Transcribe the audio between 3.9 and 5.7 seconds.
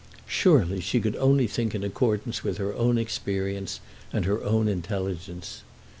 and her own intelligence!